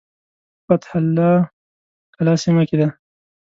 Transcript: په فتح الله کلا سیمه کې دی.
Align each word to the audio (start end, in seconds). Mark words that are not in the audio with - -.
په 0.65 0.73
فتح 0.79 0.89
الله 0.99 1.31
کلا 2.15 2.33
سیمه 2.43 2.63
کې 2.69 2.75
دی. 2.79 2.87